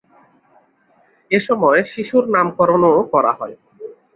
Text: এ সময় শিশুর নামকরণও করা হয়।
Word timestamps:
এ 1.31 1.39
সময় 1.47 1.79
শিশুর 1.91 2.23
নামকরণও 2.33 2.93
করা 3.13 3.31
হয়। 3.39 3.55